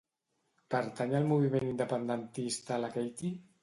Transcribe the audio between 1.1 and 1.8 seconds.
al moviment